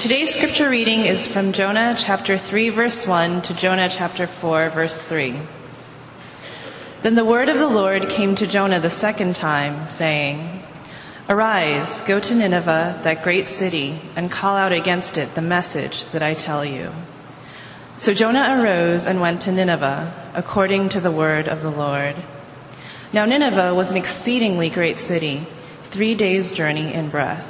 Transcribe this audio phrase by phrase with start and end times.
[0.00, 5.02] Today's scripture reading is from Jonah chapter 3, verse 1 to Jonah chapter 4, verse
[5.02, 5.38] 3.
[7.02, 10.62] Then the word of the Lord came to Jonah the second time, saying,
[11.28, 16.22] Arise, go to Nineveh, that great city, and call out against it the message that
[16.22, 16.92] I tell you.
[17.94, 22.16] So Jonah arose and went to Nineveh, according to the word of the Lord.
[23.12, 25.46] Now Nineveh was an exceedingly great city,
[25.82, 27.49] three days' journey in breadth.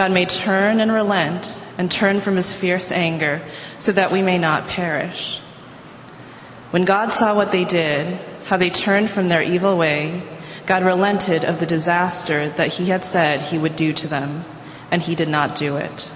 [0.00, 3.42] God may turn and relent and turn from his fierce anger
[3.78, 5.40] so that we may not perish.
[6.70, 10.22] When God saw what they did, how they turned from their evil way,
[10.64, 14.46] God relented of the disaster that he had said he would do to them,
[14.90, 16.10] and he did not do it.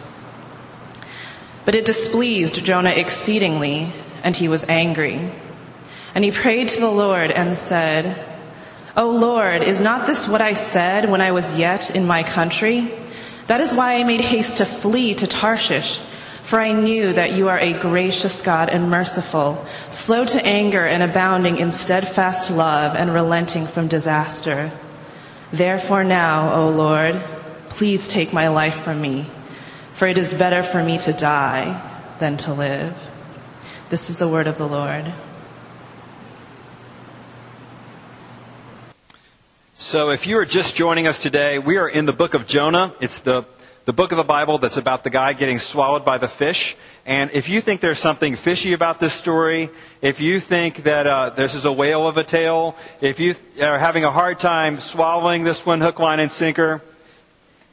[1.67, 5.31] But it displeased Jonah exceedingly, and he was angry.
[6.15, 8.17] And he prayed to the Lord and said,
[8.97, 13.04] O Lord, is not this what I said when I was yet in my country?
[13.47, 16.01] That is why I made haste to flee to Tarshish,
[16.43, 21.03] for I knew that you are a gracious God and merciful, slow to anger and
[21.03, 24.73] abounding in steadfast love and relenting from disaster.
[25.53, 27.23] Therefore now, O Lord,
[27.69, 29.27] please take my life from me,
[29.93, 31.81] for it is better for me to die
[32.21, 32.97] than to live.
[33.91, 35.13] This is the word of the Lord.
[39.95, 42.93] So, if you are just joining us today, we are in the book of Jonah.
[43.01, 43.45] It's the,
[43.85, 46.75] the book of the Bible that's about the guy getting swallowed by the fish.
[47.07, 49.71] And if you think there's something fishy about this story,
[50.03, 53.79] if you think that uh, this is a whale of a tale, if you are
[53.79, 56.83] having a hard time swallowing this one hook, line, and sinker,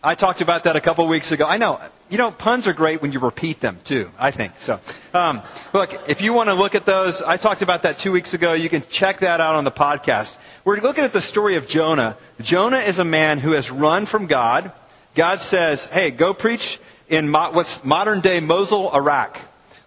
[0.04, 1.48] I talked about that a couple weeks ago.
[1.48, 1.80] I know,
[2.12, 4.12] you know, puns are great when you repeat them too.
[4.20, 4.82] I think so.
[5.14, 5.42] Um,
[5.74, 8.52] look, if you want to look at those, I talked about that two weeks ago.
[8.52, 10.36] You can check that out on the podcast.
[10.66, 12.18] We're looking at the story of Jonah.
[12.42, 14.74] Jonah is a man who has run from God.
[15.16, 19.40] God says, hey, go preach in mo- what's modern day Mosul, Iraq,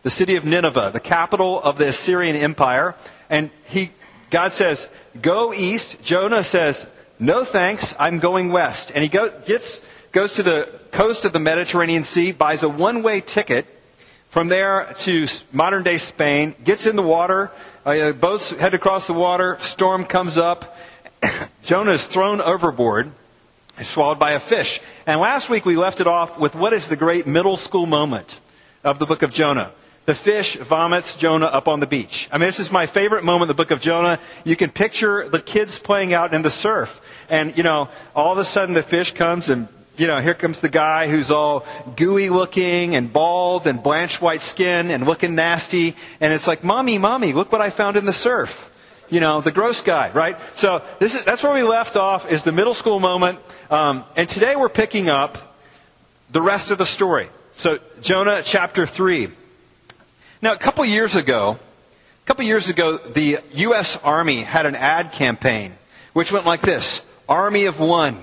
[0.03, 2.95] the city of Nineveh, the capital of the Assyrian Empire.
[3.29, 3.91] And he,
[4.31, 4.89] God says,
[5.21, 6.03] go east.
[6.03, 6.87] Jonah says,
[7.19, 8.93] no thanks, I'm going west.
[8.95, 9.81] And he go, gets,
[10.15, 13.67] goes to the coast of the Mediterranean Sea, buys a one way ticket
[14.31, 17.51] from there to modern day Spain, gets in the water,
[17.85, 20.79] uh, boats head across the water, storm comes up.
[21.65, 23.11] Jonah is thrown overboard,
[23.81, 24.81] is swallowed by a fish.
[25.05, 28.39] And last week we left it off with what is the great middle school moment
[28.85, 29.73] of the book of Jonah.
[30.07, 32.29] The fish vomits Jonah up on the beach.
[32.31, 34.21] I mean, this is my favorite moment in the book of Jonah.
[34.45, 37.01] You can picture the kids playing out in the surf.
[37.29, 40.61] And, you know, all of a sudden the fish comes and you know, here comes
[40.61, 41.67] the guy who's all
[41.97, 45.95] gooey looking and bald and blanched white skin and looking nasty.
[46.21, 48.71] And it's like, mommy, mommy, look what I found in the surf.
[49.11, 50.37] You know, the gross guy, right?
[50.57, 53.39] So this is, that's where we left off is the middle school moment.
[53.71, 55.57] Um, and today we're picking up
[56.31, 57.29] the rest of the story.
[57.57, 59.29] So Jonah chapter 3.
[60.43, 61.59] Now, a couple years ago,
[62.23, 63.99] a couple years ago, the U.S.
[64.03, 65.75] Army had an ad campaign
[66.15, 68.17] which went like this Army of One.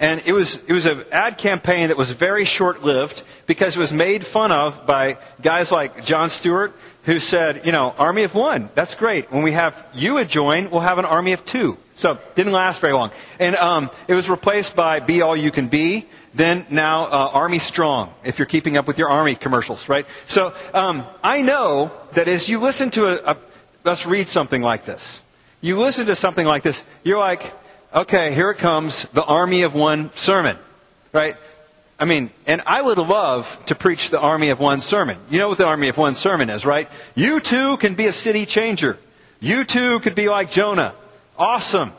[0.00, 3.80] And it was, it was an ad campaign that was very short lived because it
[3.80, 6.74] was made fun of by guys like Jon Stewart,
[7.04, 9.30] who said, you know, army of one, that's great.
[9.30, 11.76] When we have you join, we'll have an army of two.
[11.96, 13.10] So didn't last very long.
[13.38, 16.06] And um, it was replaced by Be All You Can Be.
[16.32, 20.06] Then now uh, Army Strong, if you're keeping up with your Army commercials, right?
[20.24, 24.86] So um, I know that as you listen to a, a, us read something like
[24.86, 25.20] this,
[25.60, 27.52] you listen to something like this, you're like,
[27.94, 30.56] okay, here it comes, the army of one sermon,
[31.12, 31.36] right?
[31.98, 35.18] I mean, and I would love to preach the army of one sermon.
[35.28, 36.88] You know what the army of one sermon is, right?
[37.14, 38.98] You too can be a city changer.
[39.40, 40.94] You too could be like Jonah.
[41.38, 41.92] Awesome.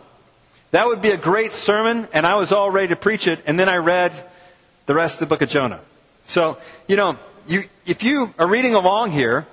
[0.71, 3.59] That would be a great sermon, and I was all ready to preach it, and
[3.59, 4.11] then I read
[4.85, 5.81] the rest of the book of Jonah.
[6.27, 6.57] So,
[6.87, 7.17] you know,
[7.47, 9.45] you, if you are reading along here,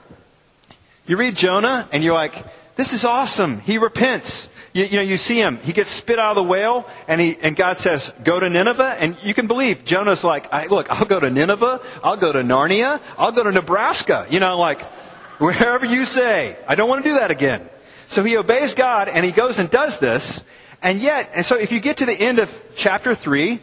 [1.08, 2.44] You read Jonah and you're like,
[2.76, 3.60] this is awesome.
[3.60, 4.50] He repents.
[4.78, 5.56] You, you, know, you see him.
[5.64, 8.94] He gets spit out of the whale, and he and God says, "Go to Nineveh."
[9.00, 11.80] And you can believe Jonah's like, I, "Look, I'll go to Nineveh.
[12.04, 13.00] I'll go to Narnia.
[13.18, 14.80] I'll go to Nebraska." You know, like
[15.38, 16.56] wherever you say.
[16.68, 17.68] I don't want to do that again.
[18.06, 20.44] So he obeys God, and he goes and does this.
[20.80, 23.58] And yet, and so if you get to the end of chapter three,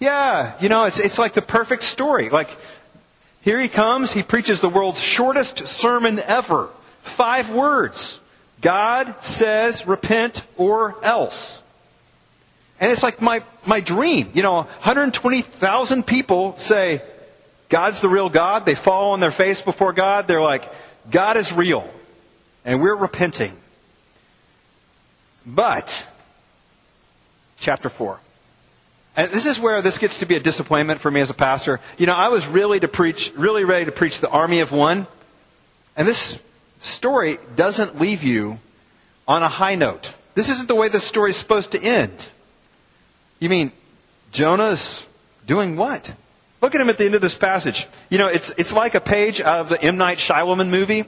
[0.00, 2.30] yeah, you know, it's it's like the perfect story.
[2.30, 2.50] Like
[3.42, 4.12] here he comes.
[4.12, 6.68] He preaches the world's shortest sermon ever.
[7.02, 8.18] Five words.
[8.62, 11.62] God says, repent or else.
[12.80, 14.30] And it's like my, my dream.
[14.34, 17.02] You know, 120,000 people say,
[17.68, 18.64] God's the real God.
[18.64, 20.26] They fall on their face before God.
[20.26, 20.72] They're like,
[21.10, 21.88] God is real.
[22.64, 23.56] And we're repenting.
[25.44, 26.06] But,
[27.58, 28.20] chapter 4.
[29.16, 31.80] And this is where this gets to be a disappointment for me as a pastor.
[31.98, 35.06] You know, I was really to preach, really ready to preach the army of one.
[35.96, 36.38] And this
[36.82, 38.58] story doesn't leave you
[39.26, 40.14] on a high note.
[40.34, 42.28] This isn't the way the story is supposed to end.
[43.38, 43.72] You mean
[44.30, 45.06] Jonah's
[45.46, 46.14] doing what?
[46.60, 47.88] Look at him at the end of this passage.
[48.08, 49.96] You know, it's, it's like a page of the M.
[49.96, 51.04] Night Shyamalan movie.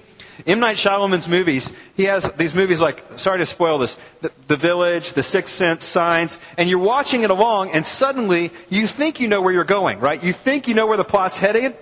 [0.48, 0.58] M.
[0.58, 5.12] Night Shyamalan's movies, he has these movies like, sorry to spoil this, the, the Village,
[5.12, 9.40] The Sixth Sense, Signs, and you're watching it along, and suddenly you think you know
[9.40, 10.20] where you're going, right?
[10.22, 11.76] You think you know where the plot's headed,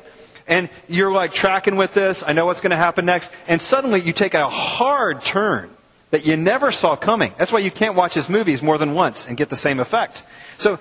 [0.46, 4.00] and you're like tracking with this, I know what's going to happen next, and suddenly
[4.00, 5.70] you take a hard turn
[6.10, 7.32] that you never saw coming.
[7.38, 10.22] That's why you can't watch his movies more than once and get the same effect.
[10.58, 10.78] So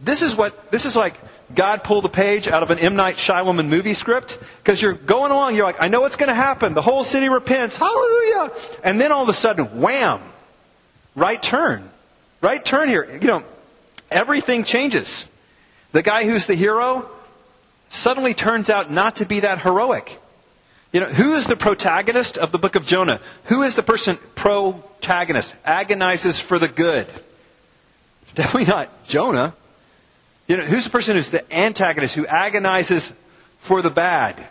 [0.00, 1.14] this is what this is like
[1.54, 5.32] God pulled a page out of an M Night Shyamalan movie script because you're going
[5.32, 6.74] along, you're like, I know what's going to happen.
[6.74, 8.50] The whole city repents, hallelujah,
[8.82, 10.20] and then all of a sudden, wham,
[11.14, 11.88] right turn,
[12.40, 13.18] right turn here.
[13.20, 13.42] You know,
[14.10, 15.26] everything changes.
[15.92, 17.10] The guy who's the hero
[17.90, 20.18] suddenly turns out not to be that heroic.
[20.92, 23.20] You know, who is the protagonist of the book of Jonah?
[23.44, 25.54] Who is the person protagonist?
[25.64, 27.06] Agonizes for the good.
[28.34, 29.54] Definitely not Jonah.
[30.48, 33.12] You know, who's the person who's the antagonist who agonizes
[33.58, 34.48] for the bad?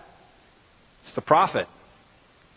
[1.02, 1.68] It's the prophet.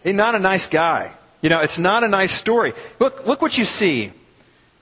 [0.05, 1.12] He's not a nice guy.
[1.40, 2.73] You know, it's not a nice story.
[3.00, 4.12] Look, look what you see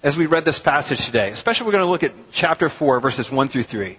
[0.02, 1.31] as we read this passage today.
[1.31, 3.99] Especially we're going to look at chapter 4, verses 1 through 3.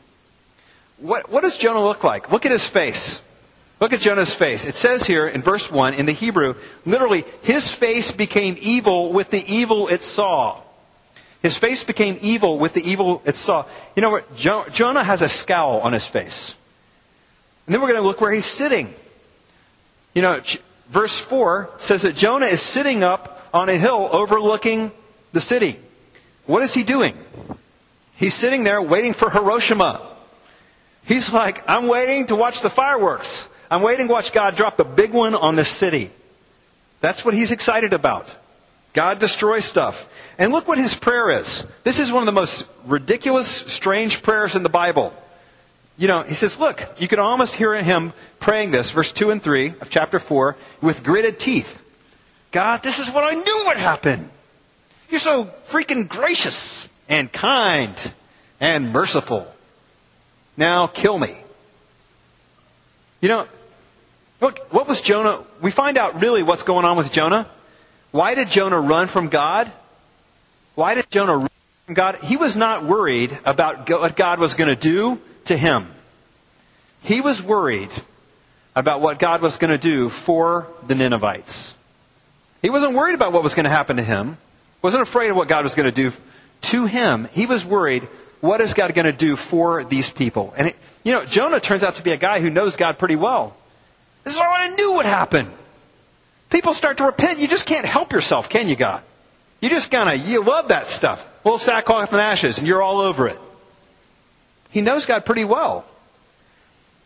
[1.02, 2.32] What, what does Jonah look like?
[2.32, 3.22] Look at his face.
[3.80, 4.68] Look at Jonah's face.
[4.68, 6.54] It says here in verse 1 in the Hebrew,
[6.86, 10.62] literally, his face became evil with the evil it saw.
[11.42, 13.66] His face became evil with the evil it saw.
[13.96, 14.36] You know what?
[14.36, 16.54] Jo- Jonah has a scowl on his face.
[17.66, 18.94] And then we're going to look where he's sitting.
[20.14, 20.40] You know,
[20.90, 24.92] verse 4 says that Jonah is sitting up on a hill overlooking
[25.34, 25.80] the city.
[26.46, 27.18] What is he doing?
[28.16, 30.11] He's sitting there waiting for Hiroshima.
[31.04, 33.50] He's like, I'm waiting to watch the fireworks.
[33.70, 36.12] I'm waiting to watch God drop the big one on this city.
[37.00, 38.34] That's what he's excited about.
[38.94, 40.08] God destroys stuff.
[40.38, 41.66] And look what his prayer is.
[41.84, 45.14] This is one of the most ridiculous, strange prayers in the Bible.
[45.98, 49.42] You know, he says, look, you can almost hear him praying this, verse 2 and
[49.42, 51.82] 3 of chapter 4, with gritted teeth.
[52.52, 54.30] God, this is what I knew would happen.
[55.10, 58.14] You're so freaking gracious and kind
[58.60, 59.48] and merciful.
[60.62, 61.36] Now kill me.
[63.20, 63.48] You know,
[64.40, 65.40] look, what was Jonah?
[65.60, 67.50] We find out really what's going on with Jonah.
[68.12, 69.72] Why did Jonah run from God?
[70.76, 71.50] Why did Jonah run
[71.88, 72.18] from God?
[72.18, 75.88] He was not worried about what God was going to do to him.
[77.02, 77.90] He was worried
[78.76, 81.74] about what God was going to do for the Ninevites.
[82.62, 84.38] He wasn't worried about what was going to happen to him.
[84.84, 86.16] Wasn't afraid of what God was going to do
[86.70, 87.28] to him.
[87.32, 88.08] He was worried
[88.42, 90.54] what is God going to do for these people?
[90.58, 93.16] And, it, you know, Jonah turns out to be a guy who knows God pretty
[93.16, 93.56] well.
[94.24, 95.52] This is what I knew would happen.
[96.50, 97.40] People start to repent.
[97.40, 99.04] You just can't help yourself, can you, God?
[99.62, 101.28] You just kind of, you love that stuff.
[101.44, 103.40] Well, sackcloth and ashes, and you're all over it.
[104.72, 105.86] He knows God pretty well.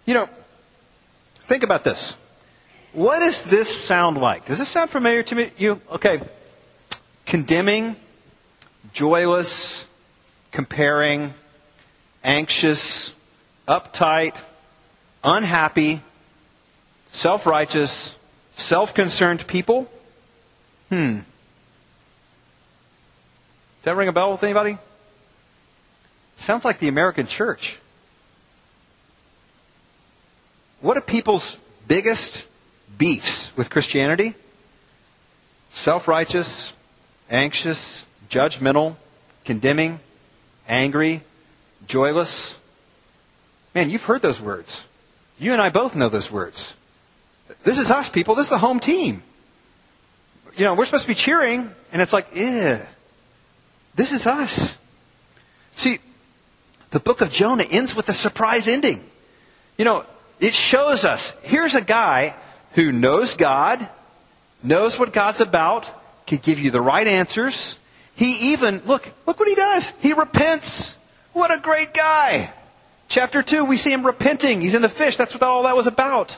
[0.06, 0.30] You know,
[1.44, 2.16] think about this.
[2.94, 4.46] What does this sound like?
[4.46, 5.52] Does this sound familiar to me?
[5.58, 6.22] You okay?
[7.26, 7.98] Condemning,
[8.94, 9.86] joyless,
[10.56, 11.34] comparing,
[12.24, 13.14] anxious,
[13.68, 14.34] uptight,
[15.22, 16.02] unhappy,
[17.12, 18.16] self righteous,
[18.56, 19.92] self concerned people?
[20.88, 21.16] Hmm.
[21.16, 21.24] Does
[23.84, 24.78] that ring a bell with anybody?
[26.38, 27.78] Sounds like the American church.
[30.80, 32.48] What are people's biggest
[32.98, 34.36] beefs with Christianity?
[35.74, 36.72] Self righteous,
[37.30, 38.96] anxious, judgmental,
[39.44, 40.00] condemning,
[40.68, 41.22] angry,
[41.88, 42.58] joyless.
[43.74, 44.86] Man, you've heard those words.
[45.38, 46.74] You and I both know those words.
[47.64, 48.36] This is us, people.
[48.36, 49.24] This is the home team.
[50.56, 52.84] you know, we're supposed to be cheering, and it's like, eh,
[53.96, 54.76] this is us.
[55.76, 56.00] See,
[56.92, 59.04] the book of Jonah ends with a surprise ending.
[59.78, 60.06] You know,
[60.40, 62.36] it shows us here's a guy
[62.72, 63.88] who knows God,
[64.64, 65.90] knows what God's about,
[66.26, 67.80] can give you the right answers.
[68.16, 69.90] He even, look, look what he does.
[70.00, 70.96] He repents.
[71.34, 72.52] What a great guy.
[73.08, 74.62] Chapter 2, we see him repenting.
[74.62, 75.18] He's in the fish.
[75.18, 76.38] That's what all that was about.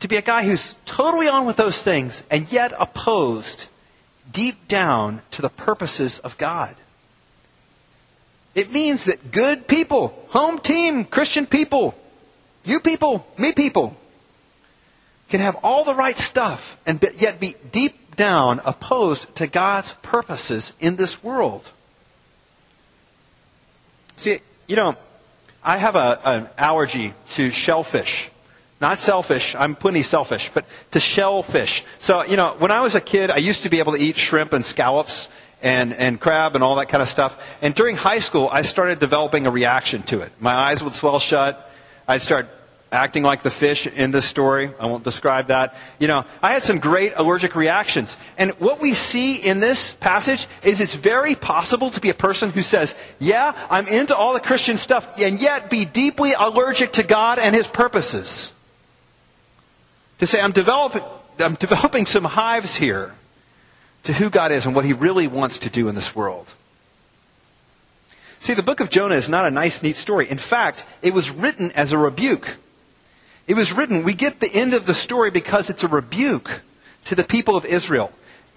[0.00, 3.66] To be a guy who's totally on with those things and yet opposed
[4.30, 6.74] deep down to the purposes of God.
[8.54, 11.94] It means that good people, home team, Christian people,
[12.64, 13.96] you people, me people,
[15.28, 20.72] can have all the right stuff and yet be deep down opposed to God's purposes
[20.78, 21.70] in this world.
[24.18, 24.96] See, you know,
[25.64, 28.30] I have a, an allergy to shellfish.
[28.80, 31.84] Not selfish, I'm plenty selfish, but to shellfish.
[31.98, 34.16] So, you know, when I was a kid, I used to be able to eat
[34.16, 35.28] shrimp and scallops
[35.62, 37.58] and, and crab and all that kind of stuff.
[37.62, 40.30] And during high school, I started developing a reaction to it.
[40.38, 41.72] My eyes would swell shut.
[42.06, 42.48] I'd start
[42.90, 44.70] acting like the fish in this story.
[44.80, 45.74] I won't describe that.
[45.98, 48.16] You know, I had some great allergic reactions.
[48.38, 52.50] And what we see in this passage is it's very possible to be a person
[52.50, 57.02] who says, yeah, I'm into all the Christian stuff, and yet be deeply allergic to
[57.02, 58.52] God and His purposes.
[60.20, 61.02] To say, I'm developing,
[61.38, 63.14] I'm developing some hives here
[64.04, 66.54] to who God is and what He really wants to do in this world.
[68.40, 70.28] See, the book of Jonah is not a nice, neat story.
[70.28, 72.56] In fact, it was written as a rebuke.
[73.48, 76.60] It was written, we get the end of the story because it's a rebuke
[77.06, 78.12] to the people of Israel.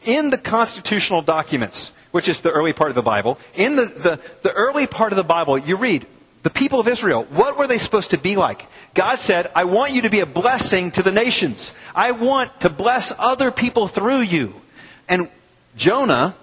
[0.05, 4.19] In the constitutional documents, which is the early part of the Bible, in the, the,
[4.41, 6.05] the early part of the Bible, you read,
[6.43, 8.65] the people of Israel, what were they supposed to be like?
[8.93, 11.73] God said, I want you to be a blessing to the nations.
[11.95, 14.59] I want to bless other people through you.
[15.07, 15.29] And
[15.77, 16.35] Jonah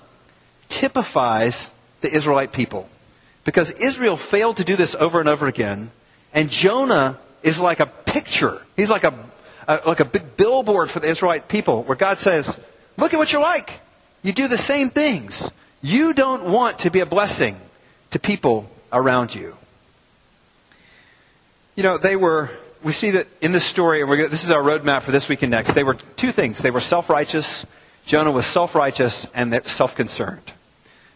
[0.68, 2.88] typifies the Israelite people.
[3.44, 5.90] Because Israel failed to do this over and over again,
[6.32, 8.62] and Jonah is like a picture.
[8.76, 9.14] He's like a,
[9.66, 12.58] a, like a big billboard for the Israelite people where God says,
[12.96, 13.80] look at what you're like.
[14.22, 15.50] You do the same things.
[15.80, 17.56] You don't want to be a blessing
[18.10, 19.56] to people around you.
[21.76, 22.50] You know, they were,
[22.82, 25.42] we see that in this story, and gonna, this is our roadmap for this week
[25.42, 25.74] and next.
[25.74, 26.58] They were two things.
[26.58, 27.64] They were self-righteous.
[28.04, 30.52] Jonah was self-righteous and self-concerned.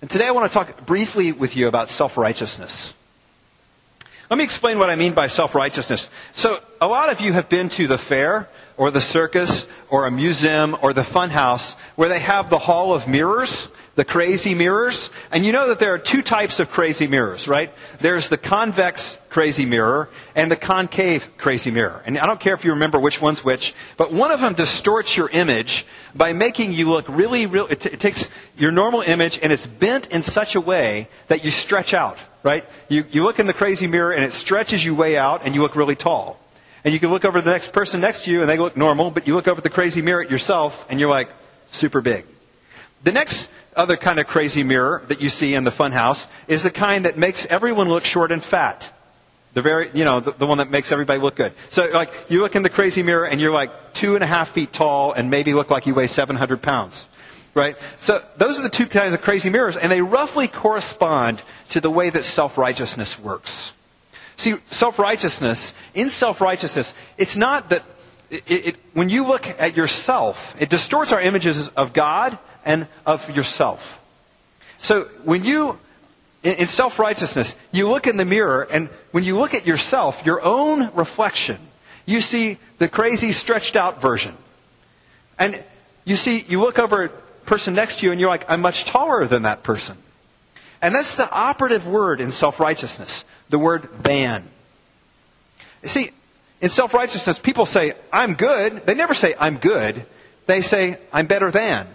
[0.00, 2.94] And today I want to talk briefly with you about self-righteousness.
[4.32, 6.08] Let me explain what I mean by self-righteousness.
[6.30, 10.10] So, a lot of you have been to the fair, or the circus, or a
[10.10, 15.08] museum, or the funhouse, where they have the hall of mirrors, the crazy mirrors.
[15.30, 17.72] And you know that there are two types of crazy mirrors, right?
[18.00, 22.02] There's the convex crazy mirror and the concave crazy mirror.
[22.04, 25.16] And I don't care if you remember which one's which, but one of them distorts
[25.16, 25.86] your image
[26.16, 27.68] by making you look really, real.
[27.68, 31.44] It, t- it takes your normal image and it's bent in such a way that
[31.44, 32.64] you stretch out right?
[32.88, 35.62] You, you look in the crazy mirror and it stretches you way out and you
[35.62, 36.41] look really tall.
[36.84, 39.10] And you can look over the next person next to you and they look normal,
[39.10, 41.30] but you look over the crazy mirror at yourself and you're like
[41.70, 42.24] super big.
[43.04, 46.70] The next other kind of crazy mirror that you see in the funhouse is the
[46.70, 48.92] kind that makes everyone look short and fat.
[49.54, 51.52] The very, you know, the, the, one that makes everybody look good.
[51.68, 54.50] So, like, you look in the crazy mirror and you're like two and a half
[54.50, 57.08] feet tall and maybe look like you weigh 700 pounds
[57.54, 57.76] right?
[57.96, 61.90] So those are the two kinds of crazy mirrors, and they roughly correspond to the
[61.90, 63.72] way that self-righteousness works.
[64.42, 67.84] See, self-righteousness, in self-righteousness, it's not that
[68.28, 73.30] it, it, when you look at yourself, it distorts our images of God and of
[73.30, 74.00] yourself.
[74.78, 75.78] So when you,
[76.42, 80.42] in, in self-righteousness, you look in the mirror, and when you look at yourself, your
[80.42, 81.60] own reflection,
[82.04, 84.34] you see the crazy stretched out version.
[85.38, 85.62] And
[86.04, 88.86] you see, you look over at person next to you and you're like, I'm much
[88.86, 89.96] taller than that person.
[90.82, 94.42] And that's the operative word in self righteousness the word than.
[95.82, 96.10] You see,
[96.60, 98.84] in self righteousness, people say, I'm good.
[98.84, 100.04] They never say, I'm good.
[100.46, 101.86] They say, I'm better than.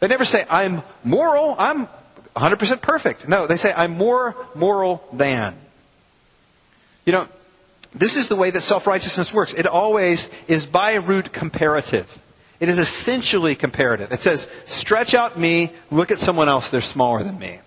[0.00, 1.56] They never say, I'm moral.
[1.58, 1.88] I'm
[2.36, 3.26] 100% perfect.
[3.26, 5.56] No, they say, I'm more moral than.
[7.04, 7.28] You know,
[7.94, 9.54] this is the way that self righteousness works.
[9.54, 12.22] It always is by root comparative.
[12.60, 14.12] It is essentially comparative.
[14.12, 17.60] It says, stretch out me, look at someone else, they're smaller than me.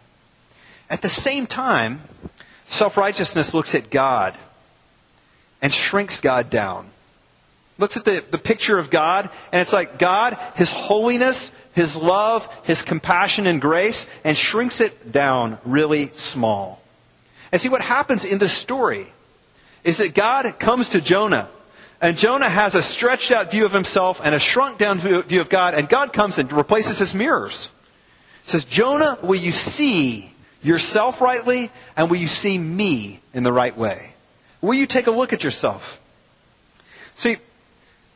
[0.91, 2.01] At the same time,
[2.67, 4.36] self righteousness looks at God
[5.62, 6.88] and shrinks God down.
[7.77, 12.48] Looks at the, the picture of God, and it's like God, His holiness, His love,
[12.63, 16.81] His compassion and grace, and shrinks it down really small.
[17.53, 19.07] And see what happens in this story
[19.86, 21.50] is that God comes to Jonah
[22.01, 25.50] And Jonah has a stretched out view of himself and a shrunk down view of
[25.50, 27.69] God, and God comes and replaces his mirrors.
[28.43, 30.30] He says, Jonah, will you see
[30.63, 34.13] yourself rightly, and will you see me in the right way?
[34.61, 35.99] Will you take a look at yourself?
[37.15, 37.37] See,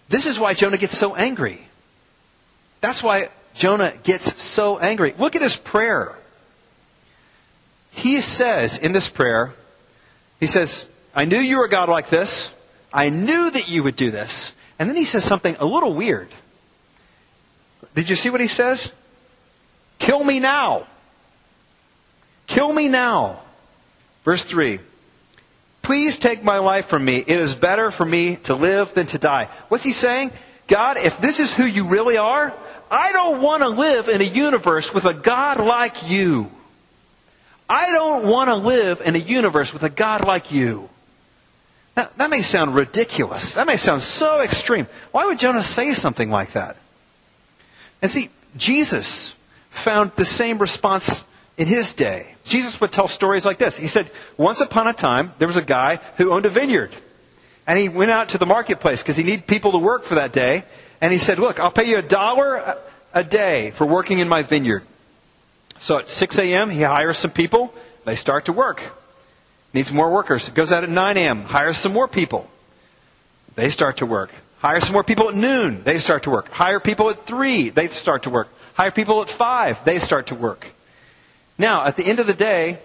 [0.09, 1.67] this is why Jonah gets so angry.
[2.81, 5.15] That's why Jonah gets so angry.
[5.17, 6.15] Look at his prayer.
[7.91, 9.53] He says in this prayer,
[10.39, 10.85] he says,
[11.15, 12.53] I knew you were a God like this.
[12.93, 14.51] I knew that you would do this.
[14.77, 16.27] And then he says something a little weird.
[17.95, 18.91] Did you see what he says?
[19.99, 20.85] Kill me now.
[22.47, 23.39] Kill me now.
[24.23, 24.79] Verse 3.
[25.81, 27.17] Please take my life from me.
[27.17, 29.49] It is better for me to live than to die.
[29.69, 30.31] What's he saying?
[30.67, 32.53] God, if this is who you really are,
[32.89, 36.49] I don't want to live in a universe with a God like you.
[37.69, 40.89] I don't want to live in a universe with a God like you.
[41.97, 43.53] Now, that may sound ridiculous.
[43.53, 44.87] That may sound so extreme.
[45.11, 46.77] Why would Jonah say something like that?
[48.01, 49.35] And see, Jesus
[49.69, 51.23] found the same response
[51.57, 52.35] in his day.
[52.45, 53.75] Jesus would tell stories like this.
[53.75, 56.91] He said, Once upon a time, there was a guy who owned a vineyard.
[57.67, 60.31] And he went out to the marketplace because he needed people to work for that
[60.31, 60.63] day.
[61.01, 62.77] And he said, Look, I'll pay you a dollar
[63.13, 64.83] a day for working in my vineyard.
[65.79, 67.73] So at 6 a.m., he hires some people.
[68.05, 68.81] They start to work.
[69.73, 70.47] Needs more workers.
[70.49, 72.49] Goes out at 9 a.m., hires some more people.
[73.55, 74.31] They start to work.
[74.59, 75.83] Hire some more people at noon.
[75.83, 76.49] They start to work.
[76.49, 77.69] Hire people at 3.
[77.69, 78.49] They start to work.
[78.75, 79.83] Hire people at 5.
[79.83, 80.67] They start to work.
[81.57, 82.79] Now, at the end of the day,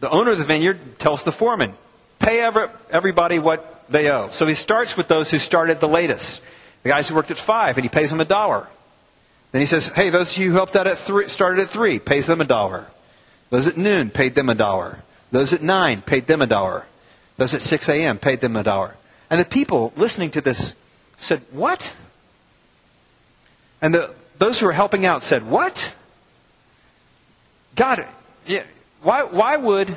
[0.00, 1.74] the owner of the vineyard tells the foreman,
[2.18, 4.28] pay every, everybody what they owe.
[4.30, 6.42] So he starts with those who started the latest.
[6.82, 8.68] The guys who worked at 5, and he pays them a dollar.
[9.52, 11.98] Then he says, hey, those of you who helped out at three, started at 3,
[11.98, 12.88] pays them a dollar.
[13.50, 15.02] Those at noon paid them a dollar.
[15.30, 16.86] Those at 9 paid them a dollar.
[17.36, 18.18] Those at 6 a.m.
[18.18, 18.96] paid them a dollar.
[19.30, 20.74] And the people listening to this
[21.16, 21.94] said, What?
[23.80, 25.94] And the, those who were helping out said, What?
[27.74, 28.06] God,
[29.02, 29.96] why, why would,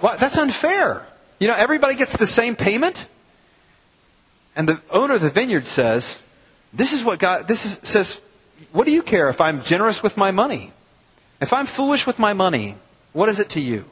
[0.00, 1.06] why, that's unfair.
[1.38, 3.06] You know, everybody gets the same payment.
[4.54, 6.18] And the owner of the vineyard says,
[6.72, 8.20] This is what God, this is, says,
[8.72, 10.72] what do you care if I'm generous with my money?
[11.40, 12.76] If I'm foolish with my money,
[13.12, 13.84] what is it to you?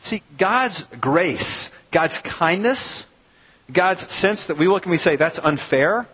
[0.00, 3.06] See, God's grace, God's kindness,
[3.72, 6.06] God's sense that we look and we say, that's unfair.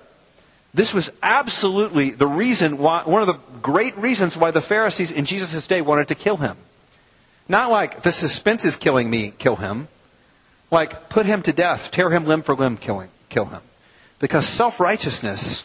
[0.74, 5.24] This was absolutely the reason why, one of the great reasons why the Pharisees in
[5.24, 6.56] Jesus' day wanted to kill him.
[7.48, 9.88] Not like the suspense is killing me, kill him.
[10.70, 13.10] Like put him to death, tear him limb for limb, kill him.
[13.28, 13.60] Kill him.
[14.18, 15.64] Because self righteousness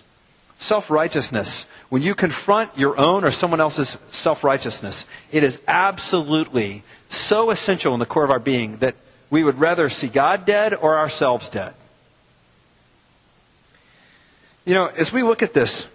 [0.59, 1.65] Self righteousness.
[1.87, 7.93] When you confront your own or someone else's self righteousness, it is absolutely so essential
[7.93, 8.95] in the core of our being that
[9.29, 11.73] we would rather see God dead or ourselves dead.
[14.69, 15.87] You know, as we look at this,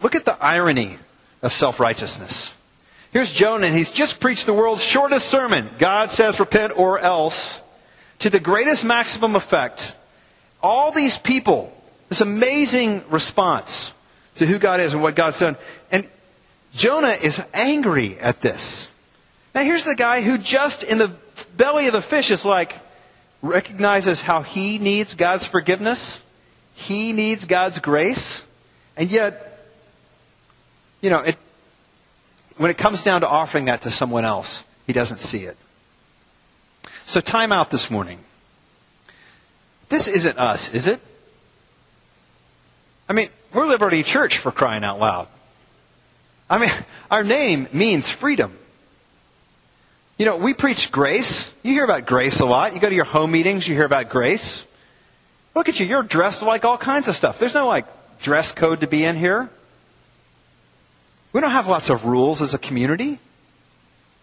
[0.00, 0.96] look at the irony
[1.42, 2.54] of self righteousness.
[3.12, 7.60] Here's Jonah, and he's just preached the world's shortest sermon God says, repent or else,
[8.20, 9.92] to the greatest maximum effect.
[10.62, 11.76] All these people
[12.08, 13.92] this amazing response
[14.36, 15.56] to who God is and what God's done.
[15.90, 16.08] And
[16.72, 18.88] Jonah is angry at this.
[19.52, 21.08] Now here's the guy who just in the
[21.56, 22.72] belly of the fish is like,
[23.42, 26.20] recognizes how he needs God's forgiveness.
[26.86, 28.42] He needs God's grace.
[28.96, 29.66] And yet,
[31.00, 31.36] you know, it,
[32.56, 35.56] when it comes down to offering that to someone else, he doesn't see it.
[37.04, 38.18] So time out this morning.
[39.90, 41.00] This isn't us, is it?
[43.08, 45.28] I mean, we're Liberty Church for crying out loud.
[46.48, 46.72] I mean,
[47.10, 48.56] our name means freedom.
[50.16, 51.52] You know, we preach grace.
[51.62, 52.74] You hear about grace a lot.
[52.74, 54.66] You go to your home meetings, you hear about grace.
[55.54, 57.38] Look at you, you're dressed like all kinds of stuff.
[57.38, 57.86] There's no like
[58.20, 59.50] dress code to be in here.
[61.32, 63.18] We don't have lots of rules as a community.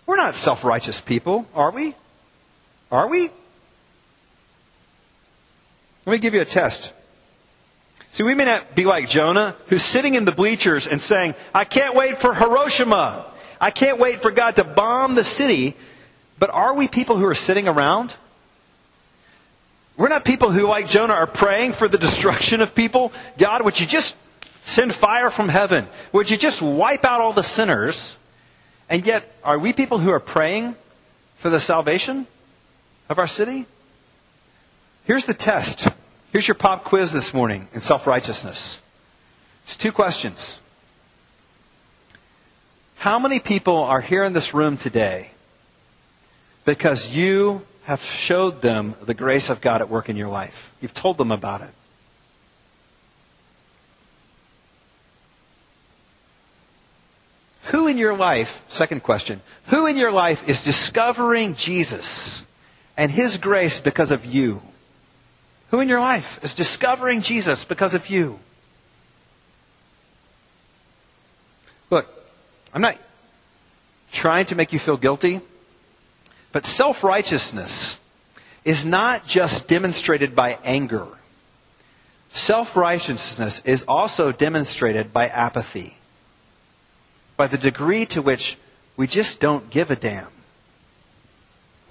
[0.06, 1.96] We're not self righteous people, are we?
[2.92, 3.30] Are we?
[6.06, 6.94] Let me give you a test.
[8.10, 11.66] See, we may not be like Jonah, who's sitting in the bleachers and saying, I
[11.66, 13.26] can't wait for Hiroshima.
[13.60, 15.76] I can't wait for God to bomb the city.
[16.40, 18.14] But are we people who are sitting around?
[19.98, 23.12] We're not people who, like Jonah, are praying for the destruction of people.
[23.40, 24.16] God, would you just
[24.62, 25.88] send fire from heaven?
[26.12, 28.16] Would you just wipe out all the sinners?
[28.90, 30.76] And yet, are we people who are praying
[31.38, 32.28] for the salvation
[33.10, 33.66] of our city?
[35.06, 35.88] Here's the test.
[36.32, 38.80] Here's your pop quiz this morning in self righteousness.
[39.66, 40.60] It's two questions.
[42.98, 45.32] How many people are here in this room today
[46.66, 50.74] because you have showed them the grace of God at work in your life.
[50.82, 51.70] You've told them about it.
[57.68, 62.44] Who in your life, second question, who in your life is discovering Jesus
[62.98, 64.62] and His grace because of you?
[65.72, 68.38] Who in your life is discovering Jesus because of you?
[71.90, 72.06] Look,
[72.74, 73.00] I'm not
[74.12, 75.40] trying to make you feel guilty,
[76.58, 78.00] but self righteousness
[78.66, 81.06] is not just demonstrated by anger.
[82.32, 85.98] Self righteousness is also demonstrated by apathy
[87.36, 88.58] by the degree to which
[88.96, 90.30] we just don't give a damn.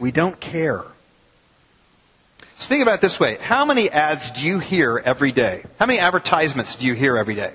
[0.00, 0.83] We don't care.
[2.55, 3.37] So think about it this way.
[3.40, 5.62] How many ads do you hear every day?
[5.79, 7.55] How many advertisements do you hear every day?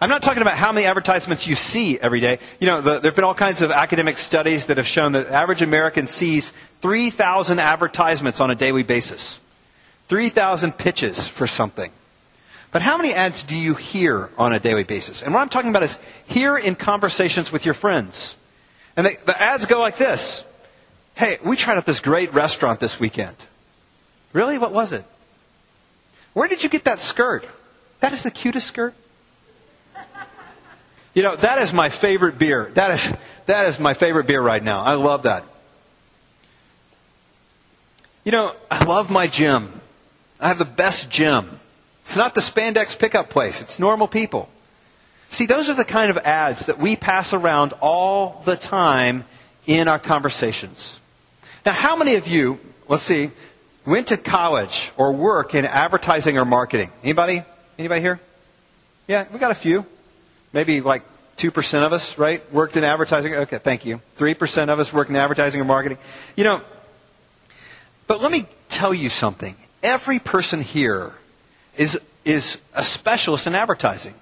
[0.00, 2.38] I'm not talking about how many advertisements you see every day.
[2.60, 5.28] You know, the, there have been all kinds of academic studies that have shown that
[5.28, 9.40] the average American sees 3,000 advertisements on a daily basis.
[10.08, 11.90] 3,000 pitches for something.
[12.72, 15.22] But how many ads do you hear on a daily basis?
[15.22, 18.36] And what I'm talking about is hear in conversations with your friends.
[18.96, 20.44] And they, the ads go like this
[21.14, 23.36] Hey, we tried out this great restaurant this weekend.
[24.34, 24.58] Really?
[24.58, 25.04] What was it?
[26.34, 27.46] Where did you get that skirt?
[28.00, 28.94] That is the cutest skirt.
[31.16, 32.70] You know, that is my favorite beer.
[32.74, 33.12] That is,
[33.46, 34.82] that is my favorite beer right now.
[34.82, 35.44] I love that.
[38.22, 39.80] You know, I love my gym.
[40.38, 41.58] I have the best gym.
[42.04, 44.50] It's not the spandex pickup place, it's normal people.
[45.30, 49.24] See, those are the kind of ads that we pass around all the time
[49.66, 51.00] in our conversations.
[51.64, 53.30] Now, how many of you, let's see,
[53.86, 56.92] went to college or work in advertising or marketing?
[57.02, 57.42] Anybody?
[57.78, 58.20] Anybody here?
[59.08, 59.86] Yeah, we got a few.
[60.56, 61.02] Maybe like
[61.36, 62.40] 2% of us, right?
[62.50, 63.34] Worked in advertising.
[63.34, 64.00] Okay, thank you.
[64.16, 65.98] 3% of us worked in advertising or marketing.
[66.34, 66.62] You know,
[68.06, 69.54] but let me tell you something.
[69.82, 71.12] Every person here
[71.76, 74.14] is, is a specialist in advertising.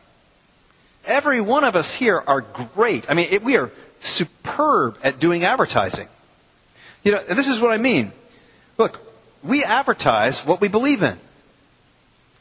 [1.05, 3.09] Every one of us here are great.
[3.09, 3.71] I mean, it, we are
[4.01, 6.09] superb at doing advertising.
[7.05, 8.11] You know, this is what I mean.
[8.77, 8.99] Look,
[9.45, 11.17] we advertise what we believe in.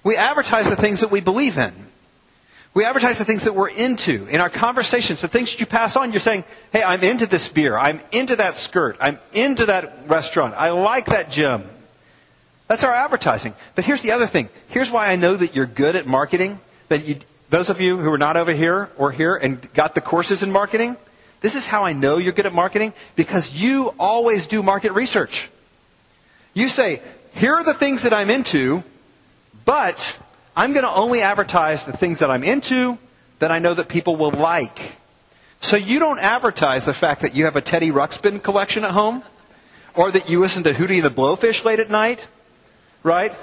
[0.03, 1.92] We advertise the things that we believe in.
[2.73, 5.95] We advertise the things that we're into in our conversations, the things that you pass
[5.95, 6.11] on.
[6.11, 7.77] You're saying, hey, I'm into this beer.
[7.77, 8.97] I'm into that skirt.
[8.99, 10.55] I'm into that restaurant.
[10.55, 11.63] I like that gym.
[12.67, 13.53] That's our advertising.
[13.75, 14.49] But here's the other thing.
[14.69, 16.59] Here's why I know that you're good at marketing.
[16.87, 17.17] That you,
[17.51, 20.51] those of you who are not over here or here and got the courses in
[20.51, 20.97] marketing,
[21.41, 25.51] this is how I know you're good at marketing because you always do market research.
[26.55, 27.01] You say,
[27.35, 28.83] here are the things that I'm into,
[29.65, 30.17] but
[30.55, 32.97] I'm going to only advertise the things that I'm into
[33.39, 34.97] that I know that people will like.
[35.61, 39.23] So you don't advertise the fact that you have a Teddy Ruxpin collection at home
[39.95, 42.27] or that you listen to Hootie and the Blowfish late at night
[43.03, 43.33] right?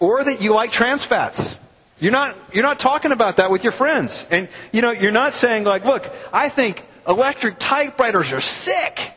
[0.00, 1.56] Or that you like trans fats.
[2.00, 4.26] You're not, you're not talking about that with your friends.
[4.30, 9.12] And, you know, you're not saying like, look, I think electric typewriters are sick.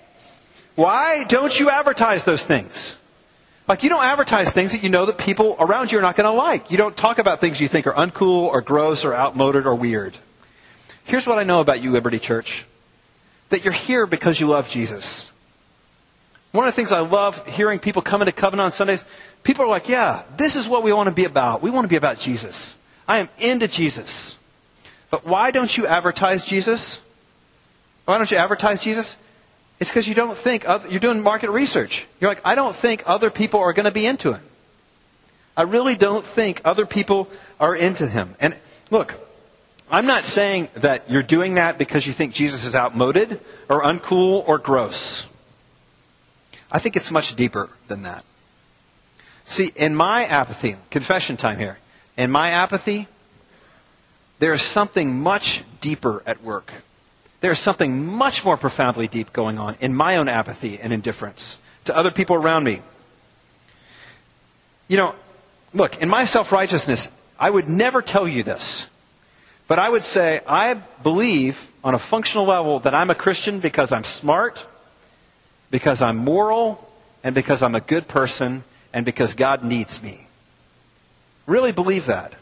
[0.76, 2.98] Why don't you advertise those things?
[3.68, 6.30] Like, you don't advertise things that you know that people around you are not going
[6.30, 6.72] to like.
[6.72, 10.18] You don't talk about things you think are uncool or gross or outmoded or weird.
[11.04, 12.66] Here's what I know about you, Liberty Church
[13.52, 15.30] that you're here because you love Jesus.
[16.52, 19.06] One of the things I love hearing people come into Covenant on Sundays,
[19.44, 21.62] people are like, yeah, this is what we want to be about.
[21.62, 22.76] We want to be about Jesus.
[23.08, 24.38] I am into Jesus.
[25.10, 27.02] But why don't you advertise Jesus?
[28.06, 29.18] Why don't you advertise Jesus?
[29.82, 32.06] It's because you don't think, other, you're doing market research.
[32.20, 34.44] You're like, I don't think other people are going to be into him.
[35.58, 37.28] I really don't think other people
[37.60, 38.36] are into him.
[38.40, 38.56] And
[38.92, 39.16] look,
[39.90, 44.48] I'm not saying that you're doing that because you think Jesus is outmoded or uncool
[44.48, 45.26] or gross.
[46.72, 48.24] I think it's much deeper than that.
[49.46, 51.80] See, in my apathy, confession time here,
[52.18, 53.08] in my apathy,
[54.38, 56.72] there is something much deeper at work.
[57.42, 61.58] There is something much more profoundly deep going on in my own apathy and indifference
[61.86, 62.82] to other people around me.
[64.88, 65.16] You know,
[65.74, 68.88] look, in my self righteousness, I would never tell you this,
[69.68, 73.92] but I would say I believe on a functional level that I'm a Christian because
[73.92, 74.64] I'm smart,
[75.72, 76.88] because I'm moral,
[77.24, 80.28] and because I'm a good person, and because God needs me.
[81.48, 82.34] Really believe that.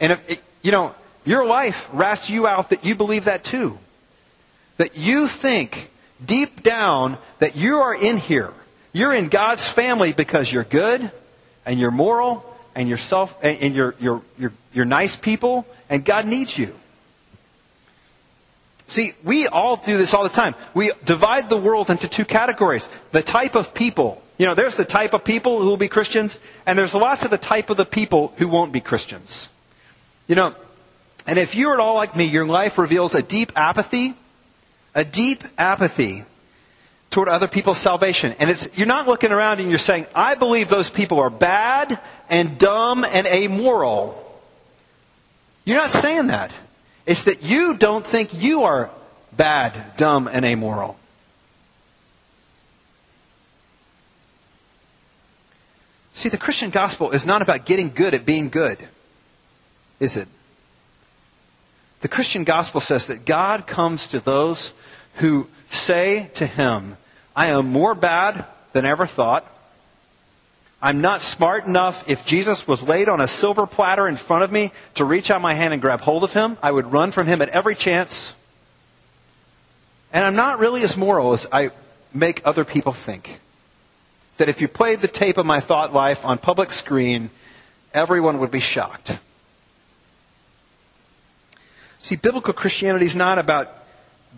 [0.00, 3.78] And if, you know, your life rats you out that you believe that too.
[4.78, 5.90] That you think
[6.24, 8.52] deep down that you are in here.
[8.92, 11.10] You're in God's family because you're good
[11.66, 12.42] and you're moral
[12.74, 16.74] and you're self and you're, you're, you're, you're nice people and God needs you.
[18.86, 20.54] See, we all do this all the time.
[20.72, 22.88] We divide the world into two categories.
[23.12, 26.38] The type of people You know, there's the type of people who will be Christians,
[26.64, 29.48] and there's lots of the type of the people who won't be Christians.
[30.28, 30.54] You know,
[31.26, 34.14] and if you're at all like me, your life reveals a deep apathy,
[34.94, 36.24] a deep apathy
[37.10, 38.34] toward other people's salvation.
[38.38, 41.98] And it's, you're not looking around and you're saying, I believe those people are bad
[42.28, 44.24] and dumb and amoral.
[45.64, 46.52] You're not saying that.
[47.06, 48.90] It's that you don't think you are
[49.36, 50.96] bad, dumb, and amoral.
[56.12, 58.76] See, the Christian gospel is not about getting good at being good,
[60.00, 60.26] is it?
[62.00, 64.72] The Christian gospel says that God comes to those
[65.14, 66.96] who say to him,
[67.34, 69.46] I am more bad than ever thought.
[70.80, 72.08] I'm not smart enough.
[72.08, 75.42] If Jesus was laid on a silver platter in front of me to reach out
[75.42, 78.32] my hand and grab hold of him, I would run from him at every chance.
[80.12, 81.70] And I'm not really as moral as I
[82.14, 83.40] make other people think
[84.38, 87.30] that if you played the tape of my thought life on public screen,
[87.92, 89.18] everyone would be shocked.
[92.08, 93.70] See, biblical Christianity is not about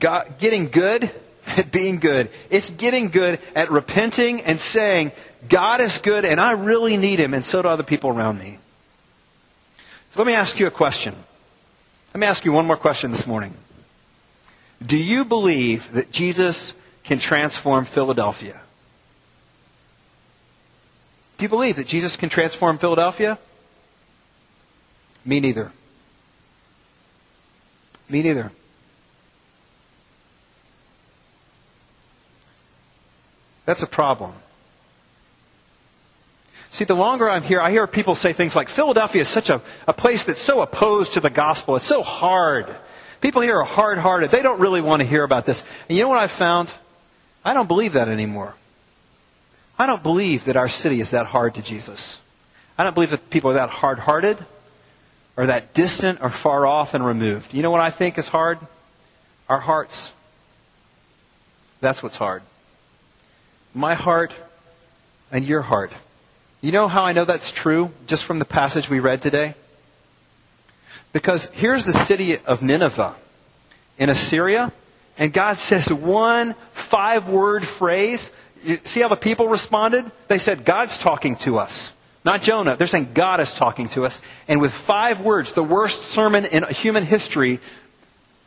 [0.01, 1.09] God, getting good
[1.47, 2.29] at being good.
[2.51, 5.13] It's getting good at repenting and saying,
[5.49, 8.59] God is good and I really need Him and so do other people around me.
[10.11, 11.15] So let me ask you a question.
[12.13, 13.55] Let me ask you one more question this morning.
[14.85, 18.63] Do you believe that Jesus can transform Philadelphia?
[21.39, 23.39] Do you believe that Jesus can transform Philadelphia?
[25.25, 25.71] Me neither.
[28.11, 28.51] Me neither.
[33.65, 34.33] That's a problem.
[36.73, 39.61] See, the longer I'm here, I hear people say things like Philadelphia is such a,
[39.87, 41.77] a place that's so opposed to the gospel.
[41.77, 42.67] It's so hard.
[43.21, 44.31] People here are hard hearted.
[44.31, 45.63] They don't really want to hear about this.
[45.89, 46.73] And you know what I've found?
[47.45, 48.57] I don't believe that anymore.
[49.79, 52.21] I don't believe that our city is that hard to Jesus.
[52.77, 54.39] I don't believe that people are that hard hearted
[55.41, 57.55] or that distant or far off and removed.
[57.55, 58.59] You know what I think is hard?
[59.49, 60.13] Our hearts.
[61.81, 62.43] That's what's hard.
[63.73, 64.35] My heart
[65.33, 65.93] and your heart.
[66.61, 69.55] You know how I know that's true just from the passage we read today?
[71.15, 73.15] Because here's the city of Nineveh
[73.97, 74.75] in Assyria,
[75.17, 78.31] and God says one five word phrase
[78.63, 80.13] you see how the people responded?
[80.29, 81.95] They said, God's talking to us.
[82.25, 82.77] Not Jonah.
[82.77, 84.21] They're saying God is talking to us.
[84.47, 87.61] And with five words, the worst sermon in human history,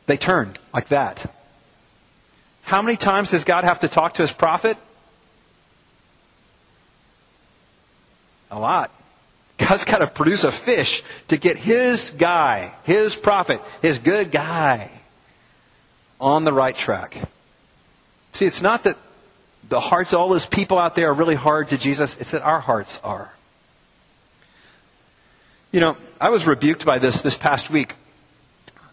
[0.06, 1.32] they turn like that.
[2.64, 4.78] How many times does God have to talk to his prophet?
[8.52, 8.92] A lot.
[9.58, 14.92] God's got to produce a fish to get his guy, his prophet, his good guy
[16.20, 17.18] on the right track.
[18.34, 18.98] See, it's not that
[19.68, 22.18] the hearts of all those people out there are really hard to Jesus.
[22.20, 23.34] It's that our hearts are.
[25.74, 27.96] You know, I was rebuked by this this past week.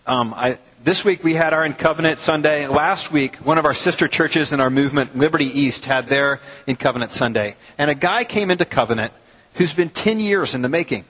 [0.06, 2.68] Um, I, this week we had our In Covenant Sunday.
[2.68, 6.76] Last week, one of our sister churches in our movement, Liberty East, had their In
[6.76, 7.56] Covenant Sunday.
[7.76, 9.12] And a guy came into Covenant
[9.56, 11.04] who's been 10 years in the making.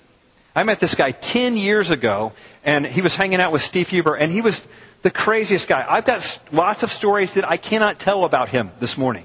[0.56, 2.32] I met this guy 10 years ago,
[2.64, 4.66] and he was hanging out with Steve Huber, and he was
[5.02, 5.86] the craziest guy.
[5.88, 9.24] I've got lots of stories that I cannot tell about him this morning.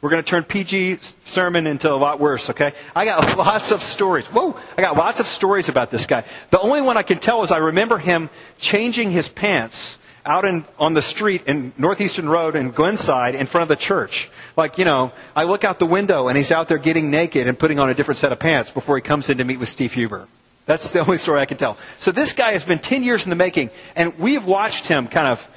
[0.00, 2.72] We're going to turn PG sermon into a lot worse, okay?
[2.94, 4.26] I got lots of stories.
[4.26, 4.56] Whoa!
[4.76, 6.24] I got lots of stories about this guy.
[6.50, 10.64] The only one I can tell is I remember him changing his pants out in,
[10.78, 14.30] on the street in North Easton Road in Glenside in front of the church.
[14.56, 17.58] Like, you know, I look out the window and he's out there getting naked and
[17.58, 19.94] putting on a different set of pants before he comes in to meet with Steve
[19.94, 20.28] Huber.
[20.66, 21.78] That's the only story I can tell.
[21.98, 25.26] So this guy has been 10 years in the making, and we've watched him kind
[25.26, 25.50] of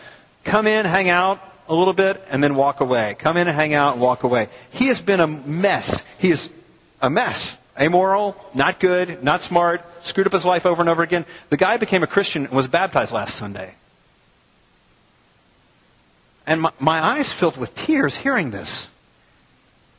[0.45, 1.39] come in, hang out,
[1.71, 3.15] a little bit and then walk away.
[3.17, 4.49] Come in and hang out and walk away.
[4.71, 6.05] He has been a mess.
[6.19, 6.53] He is
[7.01, 7.57] a mess.
[7.79, 11.25] Amoral, not good, not smart, screwed up his life over and over again.
[11.49, 13.75] The guy became a Christian and was baptized last Sunday.
[16.45, 18.89] And my, my eyes filled with tears hearing this.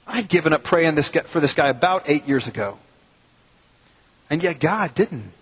[0.06, 2.76] I'd given up praying this, for this guy about eight years ago.
[4.28, 5.32] And yet God didn't.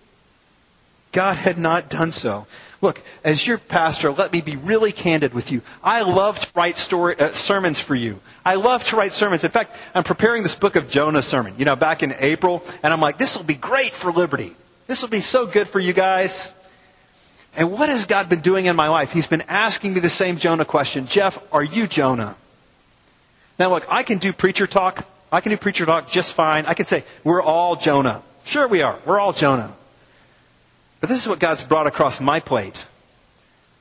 [1.11, 2.47] God had not done so.
[2.81, 5.61] Look, as your pastor, let me be really candid with you.
[5.83, 8.19] I love to write story, uh, sermons for you.
[8.43, 9.43] I love to write sermons.
[9.43, 12.91] In fact, I'm preparing this book of Jonah sermon, you know, back in April, and
[12.91, 14.55] I'm like, this will be great for Liberty.
[14.87, 16.51] This will be so good for you guys.
[17.55, 19.11] And what has God been doing in my life?
[19.11, 21.05] He's been asking me the same Jonah question.
[21.05, 22.35] Jeff, are you Jonah?
[23.59, 25.07] Now look, I can do preacher talk.
[25.31, 26.65] I can do preacher talk just fine.
[26.65, 28.23] I can say, we're all Jonah.
[28.43, 28.97] Sure we are.
[29.05, 29.75] We're all Jonah.
[31.01, 32.85] But this is what God's brought across my plate.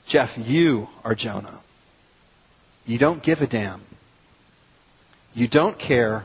[0.07, 1.61] Jeff, you are Jonah.
[2.87, 3.83] You don't give a damn.
[5.35, 6.25] You don't care.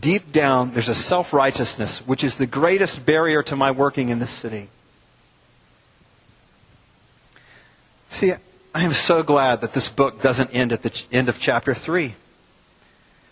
[0.00, 4.18] deep down, there's a self righteousness, which is the greatest barrier to my working in
[4.18, 4.68] this city.
[8.10, 8.32] See,
[8.74, 12.14] I am so glad that this book doesn't end at the end of chapter 3.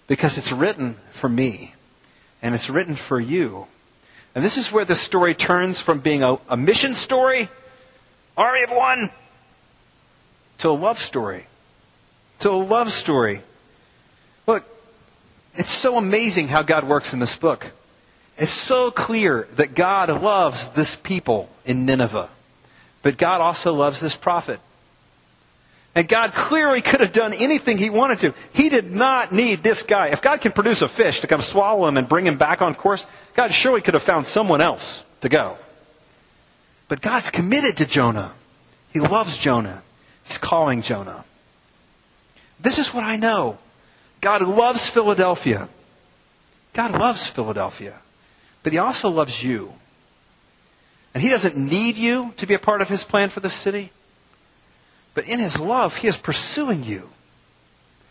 [0.06, 1.74] Because it's written for me,
[2.40, 3.66] and it's written for you.
[4.38, 7.48] And this is where the story turns from being a, a mission story,
[8.37, 9.11] Army of One,
[10.59, 11.46] to a love story.
[12.38, 13.40] To a love story.
[14.46, 14.62] Look,
[15.55, 17.72] it's so amazing how God works in this book.
[18.37, 22.29] It's so clear that God loves this people in Nineveh.
[23.03, 24.61] But God also loves this prophet.
[25.98, 28.34] And God clearly could have done anything he wanted to.
[28.52, 30.11] He did not need this guy.
[30.11, 32.76] If God can produce a fish to come swallow him and bring him back on
[32.76, 35.58] course, God surely could have found someone else to go.
[36.87, 38.32] But God's committed to Jonah.
[38.92, 39.82] He loves Jonah.
[40.22, 41.24] He's calling Jonah.
[42.61, 43.58] This is what I know.
[44.20, 45.68] God loves Philadelphia.
[46.74, 47.98] God loves Philadelphia.
[48.62, 49.72] But he also loves you.
[51.12, 53.90] And he doesn't need you to be a part of his plan for the city.
[55.14, 57.08] But in his love, he is pursuing you.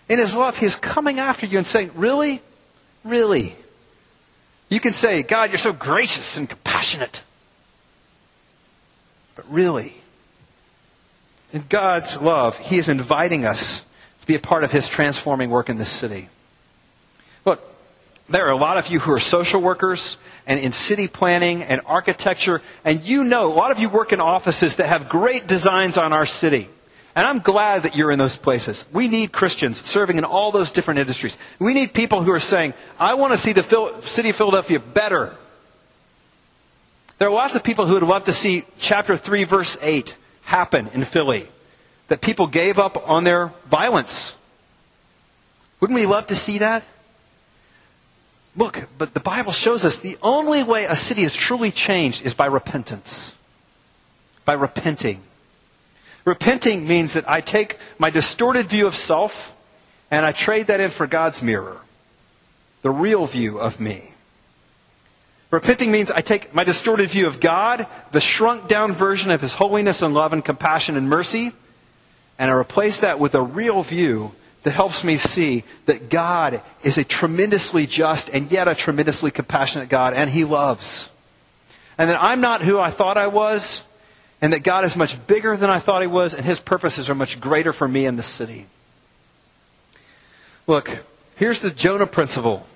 [0.10, 2.42] In his love, he is coming after you and saying, Really?
[3.04, 3.56] Really?
[4.70, 7.24] You can say, God, you're so gracious and compassionate.
[9.36, 9.94] But really,
[11.54, 13.86] in God's love, he is inviting us
[14.22, 16.28] to be a part of his transforming work in this city.
[17.46, 17.62] Look,
[18.28, 21.80] there are a lot of you who are social workers and in city planning and
[21.86, 25.96] architecture, and you know, a lot of you work in offices that have great designs
[25.96, 26.68] on our city.
[27.18, 28.86] And I'm glad that you're in those places.
[28.94, 31.36] We need Christians serving in all those different industries.
[31.58, 33.64] We need people who are saying, I want to see the
[34.04, 35.36] city of Philadelphia better.
[37.18, 40.90] There are lots of people who would love to see chapter 3, verse 8 happen
[40.94, 41.48] in Philly.
[42.10, 44.36] That people gave up on their violence.
[45.80, 46.84] Wouldn't we love to see that?
[48.56, 52.36] Look, but the Bible shows us the only way a city is truly changed is
[52.36, 53.34] by repentance.
[54.46, 55.24] By repenting.
[56.28, 59.56] Repenting means that I take my distorted view of self
[60.12, 61.80] and I trade that in for God's mirror,
[62.82, 64.12] the real view of me.
[65.52, 69.54] Repenting means I take my distorted view of God, the shrunk down version of His
[69.54, 71.54] holiness and love and compassion and mercy,
[72.38, 76.98] and I replace that with a real view that helps me see that God is
[76.98, 81.10] a tremendously just and yet a tremendously compassionate God, and He loves.
[81.98, 83.86] And that I'm not who I thought I was,
[84.42, 87.16] and that God is much bigger than I thought He was, and His purposes are
[87.16, 88.68] much greater for me in this city.
[90.68, 91.04] Look,
[91.36, 92.68] here's the Jonah principle.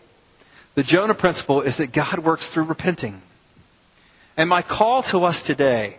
[0.75, 3.21] The Jonah principle is that God works through repenting.
[4.37, 5.97] And my call to us today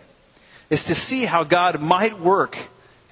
[0.69, 2.57] is to see how God might work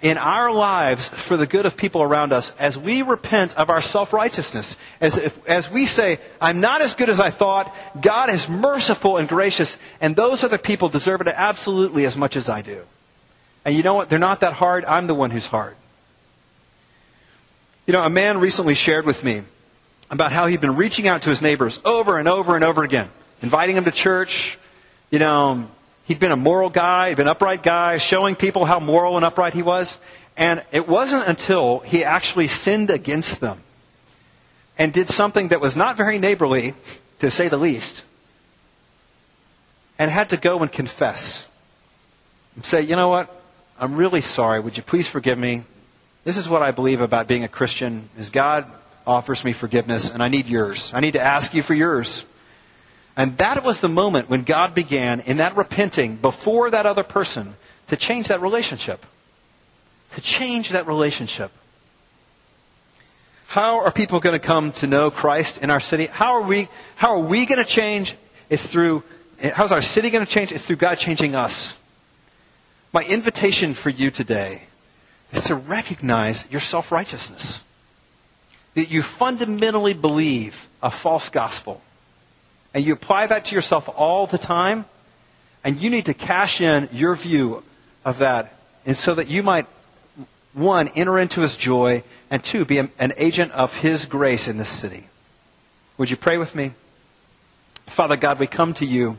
[0.01, 3.81] in our lives for the good of people around us as we repent of our
[3.81, 4.77] self righteousness.
[4.99, 9.17] As, if, as we say, I'm not as good as I thought, God is merciful
[9.17, 12.83] and gracious, and those other people deserve it absolutely as much as I do.
[13.63, 14.09] And you know what?
[14.09, 14.85] They're not that hard.
[14.85, 15.75] I'm the one who's hard.
[17.85, 19.43] You know, a man recently shared with me
[20.09, 23.09] about how he'd been reaching out to his neighbors over and over and over again,
[23.41, 24.57] inviting them to church,
[25.09, 25.67] you know,
[26.11, 29.23] He'd been a moral guy, he'd been an upright guy, showing people how moral and
[29.23, 29.97] upright he was.
[30.35, 33.61] And it wasn't until he actually sinned against them
[34.77, 36.73] and did something that was not very neighborly,
[37.19, 38.03] to say the least,
[39.97, 41.47] and had to go and confess
[42.57, 43.33] and say, you know what?
[43.79, 44.59] I'm really sorry.
[44.59, 45.63] Would you please forgive me?
[46.25, 48.69] This is what I believe about being a Christian is God
[49.07, 50.93] offers me forgiveness and I need yours.
[50.93, 52.25] I need to ask you for yours.
[53.17, 57.55] And that was the moment when God began, in that repenting before that other person,
[57.87, 59.05] to change that relationship.
[60.15, 61.51] To change that relationship.
[63.47, 66.05] How are people going to come to know Christ in our city?
[66.05, 68.15] How are we, how are we going to change?
[68.49, 69.03] It's through,
[69.53, 70.53] how's our city going to change?
[70.53, 71.77] It's through God changing us.
[72.93, 74.67] My invitation for you today
[75.33, 77.61] is to recognize your self righteousness.
[78.75, 81.81] That you fundamentally believe a false gospel
[82.73, 84.85] and you apply that to yourself all the time,
[85.63, 87.63] and you need to cash in your view
[88.03, 88.53] of that,
[88.85, 89.67] and so that you might,
[90.53, 94.69] one, enter into his joy, and two, be an agent of his grace in this
[94.69, 95.07] city.
[95.97, 96.71] Would you pray with me?
[97.85, 99.17] Father God, we come to you.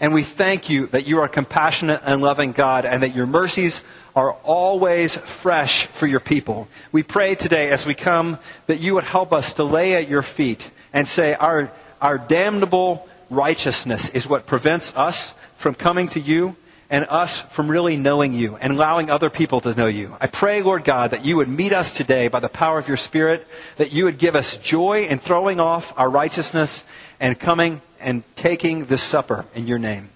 [0.00, 3.84] And we thank you that you are compassionate and loving God and that your mercies
[4.16, 6.68] are always fresh for your people.
[6.92, 10.22] We pray today as we come that you would help us to lay at your
[10.22, 11.70] feet and say, Our
[12.04, 16.54] our damnable righteousness is what prevents us from coming to you.
[16.90, 20.14] and us from really knowing you and allowing other people to know you.
[20.20, 22.98] I pray, Lord God, that you would meet us today by the power of your
[22.98, 23.48] Spirit,
[23.78, 26.84] that you would give us joy in throwing off our righteousness
[27.18, 30.10] and coming and taking this supper in your name.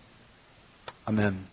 [1.08, 1.47] Amen.